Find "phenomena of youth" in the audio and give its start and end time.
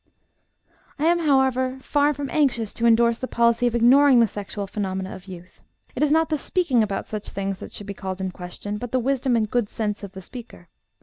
4.65-5.61